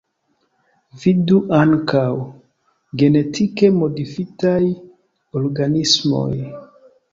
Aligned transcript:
Vidu 1.03 1.41
ankaŭ: 1.57 2.05
Genetike 3.03 3.71
modifitaj 3.83 4.57
organismoj. 5.43 6.29